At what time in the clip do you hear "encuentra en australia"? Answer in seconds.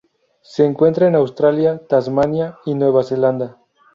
0.65-1.79